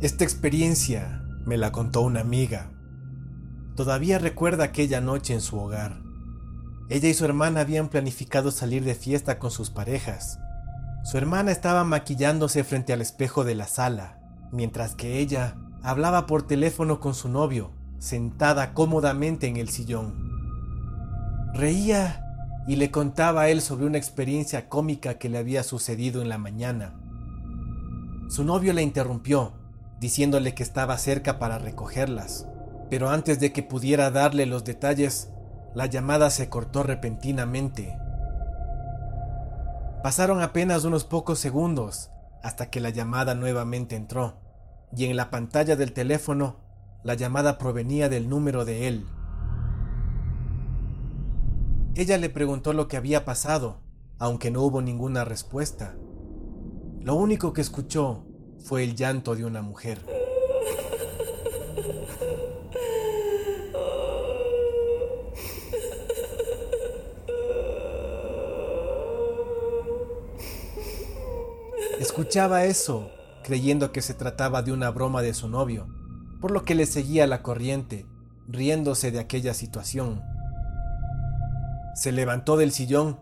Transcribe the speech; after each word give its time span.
Esta 0.00 0.24
experiencia 0.24 1.22
me 1.44 1.58
la 1.58 1.72
contó 1.72 2.00
una 2.00 2.20
amiga. 2.20 2.70
Todavía 3.76 4.18
recuerda 4.18 4.64
aquella 4.64 5.02
noche 5.02 5.34
en 5.34 5.42
su 5.42 5.58
hogar. 5.58 6.00
Ella 6.88 7.10
y 7.10 7.12
su 7.12 7.26
hermana 7.26 7.60
habían 7.60 7.90
planificado 7.90 8.50
salir 8.50 8.82
de 8.82 8.94
fiesta 8.94 9.38
con 9.38 9.50
sus 9.50 9.68
parejas. 9.68 10.38
Su 11.04 11.18
hermana 11.18 11.52
estaba 11.52 11.84
maquillándose 11.84 12.64
frente 12.64 12.94
al 12.94 13.02
espejo 13.02 13.44
de 13.44 13.54
la 13.54 13.66
sala, 13.66 14.18
mientras 14.52 14.94
que 14.94 15.18
ella 15.18 15.58
hablaba 15.82 16.26
por 16.26 16.46
teléfono 16.46 16.98
con 16.98 17.12
su 17.12 17.28
novio, 17.28 17.72
sentada 17.98 18.72
cómodamente 18.72 19.48
en 19.48 19.58
el 19.58 19.68
sillón. 19.68 20.14
Reía 21.52 22.24
y 22.66 22.76
le 22.76 22.90
contaba 22.90 23.42
a 23.42 23.48
él 23.50 23.60
sobre 23.60 23.84
una 23.84 23.98
experiencia 23.98 24.66
cómica 24.70 25.18
que 25.18 25.28
le 25.28 25.36
había 25.36 25.62
sucedido 25.62 26.22
en 26.22 26.30
la 26.30 26.38
mañana. 26.38 26.94
Su 28.30 28.44
novio 28.44 28.72
le 28.72 28.80
interrumpió, 28.80 29.59
diciéndole 30.00 30.54
que 30.54 30.62
estaba 30.62 30.96
cerca 30.96 31.38
para 31.38 31.58
recogerlas, 31.58 32.48
pero 32.88 33.10
antes 33.10 33.38
de 33.38 33.52
que 33.52 33.62
pudiera 33.62 34.10
darle 34.10 34.46
los 34.46 34.64
detalles, 34.64 35.30
la 35.74 35.86
llamada 35.86 36.30
se 36.30 36.48
cortó 36.48 36.82
repentinamente. 36.82 37.96
Pasaron 40.02 40.40
apenas 40.40 40.84
unos 40.84 41.04
pocos 41.04 41.38
segundos 41.38 42.10
hasta 42.42 42.70
que 42.70 42.80
la 42.80 42.88
llamada 42.88 43.34
nuevamente 43.34 43.94
entró, 43.94 44.40
y 44.96 45.04
en 45.04 45.16
la 45.16 45.30
pantalla 45.30 45.76
del 45.76 45.92
teléfono 45.92 46.56
la 47.04 47.14
llamada 47.14 47.58
provenía 47.58 48.08
del 48.08 48.28
número 48.28 48.64
de 48.64 48.88
él. 48.88 49.06
Ella 51.94 52.16
le 52.16 52.30
preguntó 52.30 52.72
lo 52.72 52.88
que 52.88 52.96
había 52.96 53.26
pasado, 53.26 53.82
aunque 54.18 54.50
no 54.50 54.62
hubo 54.62 54.80
ninguna 54.80 55.24
respuesta. 55.24 55.94
Lo 57.00 57.14
único 57.14 57.52
que 57.52 57.60
escuchó 57.60 58.24
fue 58.62 58.84
el 58.84 58.94
llanto 58.94 59.34
de 59.34 59.44
una 59.44 59.62
mujer. 59.62 59.98
Escuchaba 71.98 72.64
eso, 72.64 73.10
creyendo 73.42 73.92
que 73.92 74.02
se 74.02 74.14
trataba 74.14 74.62
de 74.62 74.72
una 74.72 74.90
broma 74.90 75.22
de 75.22 75.34
su 75.34 75.48
novio, 75.48 75.88
por 76.40 76.50
lo 76.50 76.64
que 76.64 76.74
le 76.74 76.86
seguía 76.86 77.26
la 77.26 77.42
corriente, 77.42 78.06
riéndose 78.46 79.10
de 79.10 79.18
aquella 79.18 79.54
situación. 79.54 80.22
Se 81.94 82.12
levantó 82.12 82.56
del 82.56 82.72
sillón 82.72 83.20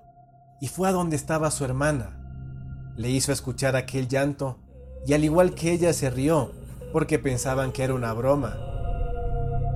y 0.60 0.68
fue 0.68 0.88
a 0.88 0.92
donde 0.92 1.16
estaba 1.16 1.50
su 1.50 1.64
hermana. 1.64 2.20
Le 2.96 3.10
hizo 3.10 3.32
escuchar 3.32 3.76
aquel 3.76 4.08
llanto 4.08 4.58
y 5.06 5.12
al 5.14 5.24
igual 5.24 5.54
que 5.54 5.72
ella 5.72 5.92
se 5.92 6.10
rió 6.10 6.50
porque 6.92 7.18
pensaban 7.18 7.72
que 7.72 7.82
era 7.82 7.94
una 7.94 8.12
broma. 8.12 8.58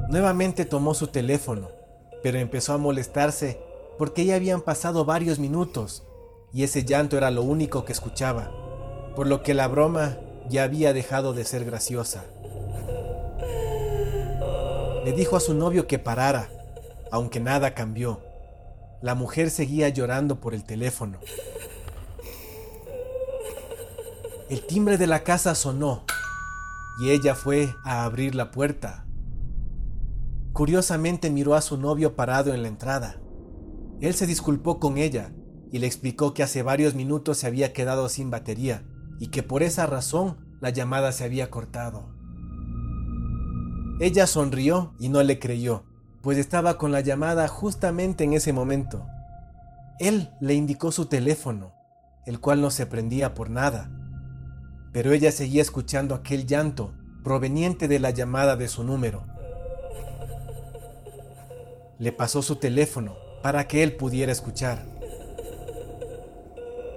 Nuevamente 0.09 0.65
tomó 0.65 0.95
su 0.95 1.09
teléfono, 1.09 1.71
pero 2.23 2.39
empezó 2.39 2.73
a 2.75 2.79
molestarse 2.79 3.61
porque 3.99 4.25
ya 4.25 4.37
habían 4.37 4.61
pasado 4.61 5.05
varios 5.05 5.39
minutos 5.39 6.03
y 6.53 6.65
ese 6.65 6.85
llanto 6.85 7.17
era 7.17 7.31
lo 7.31 7.43
único 7.43 7.85
que 7.85 7.93
escuchaba, 7.93 8.51
por 9.17 9.27
lo 9.27 9.43
que 9.43 9.55
la 9.55 9.69
broma 9.69 10.19
ya 10.49 10.65
había 10.65 10.93
dejado 10.93 11.33
de 11.33 11.45
ser 11.45 11.65
graciosa. 11.65 12.25
Le 15.05 15.13
dijo 15.13 15.37
a 15.37 15.41
su 15.41 15.55
novio 15.55 15.87
que 15.87 15.99
parara, 15.99 16.49
aunque 17.11 17.41
nada 17.41 17.75
cambió. 17.75 18.21
La 19.01 19.15
mujer 19.15 19.51
seguía 19.51 19.89
llorando 19.89 20.41
por 20.41 20.55
el 20.55 20.65
teléfono. 20.65 21.19
El 24.53 24.67
timbre 24.67 24.99
de 24.99 25.07
la 25.07 25.25
casa 25.25 25.55
sonó 25.55 26.05
y 27.01 27.09
ella 27.09 27.35
fue 27.35 27.75
a 27.85 28.05
abrir 28.05 28.35
la 28.35 28.51
puerta. 28.51 29.07
Curiosamente 30.53 31.31
miró 31.31 31.55
a 31.55 31.63
su 31.63 31.79
novio 31.79 32.17
parado 32.17 32.53
en 32.53 32.61
la 32.61 32.69
entrada. 32.69 33.19
Él 34.03 34.13
se 34.13 34.27
disculpó 34.27 34.79
con 34.79 34.99
ella 34.99 35.33
y 35.71 35.79
le 35.79 35.87
explicó 35.87 36.35
que 36.35 36.43
hace 36.43 36.63
varios 36.63 36.95
minutos 36.95 37.39
se 37.39 37.47
había 37.47 37.73
quedado 37.73 38.11
sin 38.11 38.31
batería 38.31 38.85
y 39.19 39.29
que 39.29 39.43
por 39.43 39.63
esa 39.63 39.87
razón 39.87 40.37
la 40.61 40.69
llamada 40.69 41.13
se 41.13 41.25
había 41.25 41.51
cortado. 41.51 42.11
Ella 44.01 44.27
sonrió 44.27 44.93
y 44.99 45.09
no 45.09 45.23
le 45.23 45.39
creyó, 45.39 45.85
pues 46.21 46.37
estaba 46.37 46.77
con 46.77 46.93
la 46.93 47.01
llamada 47.01 47.49
justamente 47.49 48.25
en 48.25 48.35
ese 48.35 48.53
momento. 48.53 49.07
Él 49.99 50.29
le 50.43 50.53
indicó 50.53 50.93
su 50.93 51.07
teléfono, 51.07 51.73
el 52.27 52.39
cual 52.39 52.61
no 52.61 52.71
se 52.71 52.85
prendía 52.85 53.33
por 53.33 53.49
nada, 53.49 53.91
pero 54.93 55.13
ella 55.13 55.33
seguía 55.33 55.63
escuchando 55.63 56.15
aquel 56.15 56.47
llanto 56.47 56.93
proveniente 57.25 57.89
de 57.89 57.99
la 57.99 58.11
llamada 58.11 58.57
de 58.57 58.69
su 58.69 58.85
número. 58.85 59.25
Le 61.99 62.13
pasó 62.13 62.43
su 62.43 62.57
teléfono 62.57 63.17
para 63.43 63.67
que 63.69 63.83
él 63.83 63.97
pudiera 63.97 64.33
escuchar. 64.33 64.85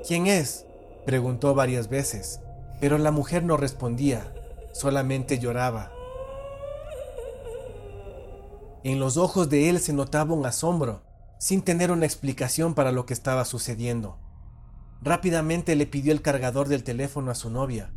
¿Quién 0.08 0.28
es? 0.28 0.66
preguntó 1.06 1.54
varias 1.54 1.90
veces, 1.90 2.40
pero 2.80 2.98
la 2.98 3.12
mujer 3.12 3.44
no 3.44 3.58
respondía, 3.58 4.34
solamente 4.74 5.40
lloraba. 5.40 5.92
En 8.84 9.00
los 9.00 9.18
ojos 9.18 9.50
de 9.50 9.70
él 9.70 9.80
se 9.80 9.94
notaba 9.94 10.34
un 10.34 10.46
asombro, 10.46 11.04
sin 11.38 11.62
tener 11.62 11.92
una 11.92 12.06
explicación 12.06 12.74
para 12.74 12.92
lo 12.92 13.06
que 13.06 13.14
estaba 13.14 13.46
sucediendo. 13.46 14.20
Rápidamente 15.06 15.76
le 15.76 15.86
pidió 15.86 16.12
el 16.12 16.24
cargador 16.24 16.68
del 16.68 16.84
teléfono 16.84 17.30
a 17.30 17.36
su 17.36 17.52
novia. 17.52 17.94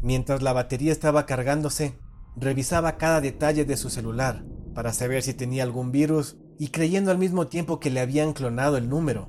Mientras 0.00 0.40
la 0.40 0.54
batería 0.54 0.90
estaba 0.90 1.26
cargándose, 1.26 1.98
revisaba 2.34 2.96
cada 2.96 3.20
detalle 3.20 3.66
de 3.66 3.76
su 3.76 3.90
celular 3.90 4.42
para 4.74 4.94
saber 4.94 5.22
si 5.22 5.34
tenía 5.34 5.64
algún 5.64 5.92
virus 5.92 6.38
y 6.58 6.68
creyendo 6.68 7.10
al 7.10 7.18
mismo 7.18 7.48
tiempo 7.48 7.78
que 7.78 7.90
le 7.90 8.00
habían 8.00 8.32
clonado 8.32 8.78
el 8.78 8.88
número, 8.88 9.28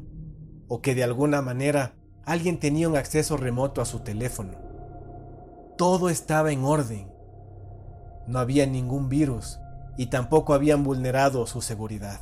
o 0.69 0.81
que 0.81 0.95
de 0.95 1.03
alguna 1.03 1.41
manera 1.41 1.95
alguien 2.23 2.62
tenía 2.62 2.88
un 2.88 2.95
acceso 2.95 3.35
remoto 3.35 3.81
a 3.81 3.85
su 3.85 4.00
teléfono. 4.00 4.53
Todo 5.78 6.09
estaba 6.09 6.53
en 6.53 6.63
orden. 6.63 7.12
No 8.25 8.39
había 8.39 8.66
ningún 8.66 9.09
virus 9.09 9.59
y 9.97 10.06
tampoco 10.06 10.53
habían 10.53 10.85
vulnerado 10.85 11.45
su 11.45 11.62
seguridad. 11.62 12.22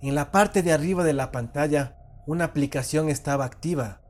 En 0.00 0.14
la 0.14 0.30
parte 0.30 0.62
de 0.62 0.72
arriba 0.72 1.04
de 1.04 1.12
la 1.12 1.30
pantalla, 1.30 1.99
una 2.30 2.44
aplicación 2.44 3.08
estaba 3.08 3.44
activa, 3.44 4.02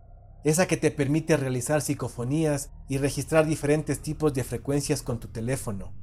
esa 0.45 0.67
que 0.67 0.77
te 0.77 0.91
permite 0.91 1.39
realizar 1.39 1.81
psicofonías 1.81 2.71
y 2.87 2.99
registrar 2.99 3.47
diferentes 3.47 4.03
tipos 4.03 4.35
de 4.35 4.45
frecuencias 4.45 5.01
con 5.01 5.21
tu 5.21 5.29
teléfono. 5.29 5.95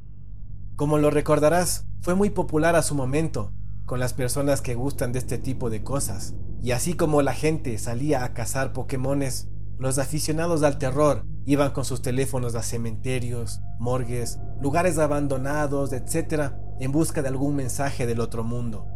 Como 0.76 0.98
lo 0.98 1.12
recordarás, 1.12 1.86
fue 2.02 2.16
muy 2.16 2.32
popular 2.32 2.76
a 2.76 2.82
su 2.82 2.96
momento 2.96 3.54
con 3.86 4.00
las 4.00 4.16
personas 4.16 4.62
que 4.62 4.74
gustan 4.74 5.12
de 5.12 5.20
este 5.20 5.38
tipo 5.38 5.70
de 5.70 5.84
cosas. 5.84 6.34
Y 6.64 6.72
así 6.72 6.96
como 6.96 7.22
la 7.22 7.34
gente 7.34 7.78
salía 7.78 8.24
a 8.24 8.34
cazar 8.34 8.74
Pokémones, 8.74 9.48
los 9.78 10.00
aficionados 10.00 10.64
al 10.64 10.80
terror 10.80 11.24
iban 11.46 11.70
con 11.70 11.86
sus 11.86 12.02
teléfonos 12.02 12.56
a 12.56 12.64
cementerios, 12.64 13.62
morgues, 13.78 14.40
lugares 14.60 14.98
abandonados, 14.98 15.94
etc., 15.94 16.54
en 16.80 16.92
busca 16.92 17.22
de 17.22 17.28
algún 17.28 17.56
mensaje 17.56 18.08
del 18.08 18.22
otro 18.22 18.44
mundo. 18.44 18.88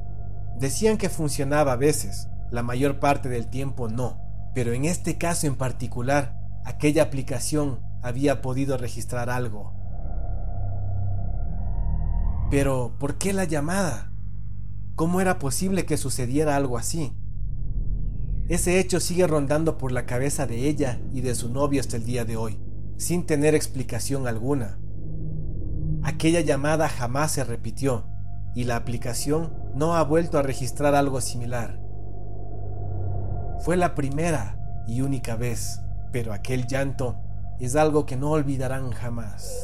Decían 0.59 0.97
que 0.97 1.09
funcionaba 1.09 1.73
a 1.73 1.77
veces, 1.77 2.27
la 2.51 2.63
mayor 2.63 2.99
parte 2.99 3.29
del 3.29 3.47
tiempo 3.47 3.87
no, 3.87 4.21
pero 4.53 4.73
en 4.73 4.85
este 4.85 5.17
caso 5.17 5.47
en 5.47 5.55
particular, 5.55 6.37
aquella 6.65 7.03
aplicación 7.03 7.79
había 8.03 8.41
podido 8.41 8.77
registrar 8.77 9.29
algo. 9.29 9.73
Pero, 12.49 12.97
¿por 12.99 13.17
qué 13.17 13.31
la 13.31 13.45
llamada? 13.45 14.11
¿Cómo 14.95 15.21
era 15.21 15.39
posible 15.39 15.85
que 15.85 15.95
sucediera 15.95 16.57
algo 16.57 16.77
así? 16.77 17.15
Ese 18.49 18.79
hecho 18.79 18.99
sigue 18.99 19.25
rondando 19.25 19.77
por 19.77 19.93
la 19.93 20.05
cabeza 20.05 20.45
de 20.45 20.67
ella 20.67 20.99
y 21.13 21.21
de 21.21 21.33
su 21.35 21.49
novio 21.49 21.79
hasta 21.79 21.95
el 21.95 22.03
día 22.03 22.25
de 22.25 22.35
hoy, 22.35 22.59
sin 22.97 23.25
tener 23.25 23.55
explicación 23.55 24.27
alguna. 24.27 24.77
Aquella 26.03 26.41
llamada 26.41 26.89
jamás 26.89 27.31
se 27.31 27.45
repitió 27.45 28.05
y 28.53 28.65
la 28.65 28.75
aplicación 28.75 29.53
no 29.73 29.95
ha 29.95 30.03
vuelto 30.03 30.37
a 30.37 30.41
registrar 30.43 30.95
algo 30.95 31.21
similar. 31.21 31.80
Fue 33.61 33.77
la 33.77 33.93
primera 33.93 34.55
y 34.87 35.01
única 35.01 35.35
vez, 35.35 35.81
pero 36.11 36.33
aquel 36.33 36.65
llanto 36.65 37.15
es 37.59 37.75
algo 37.75 38.07
que 38.07 38.17
no 38.17 38.31
olvidarán 38.31 38.91
jamás. 38.91 39.55